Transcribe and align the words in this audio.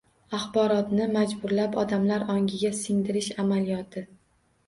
Axborotni 0.35 1.05
majburlab 1.17 1.75
odamlar 1.81 2.25
ongiga 2.35 2.73
singdirish 2.79 3.31
amaliyoti 3.45 4.05